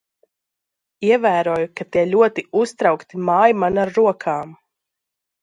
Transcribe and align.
Ievēroju, 1.09 1.67
ka 1.81 1.87
tie 1.97 2.05
ļoti 2.13 2.45
uztraukti 2.63 3.23
māj 3.29 3.53
man 3.61 3.79
ar 3.85 3.95
rokām. 4.01 4.59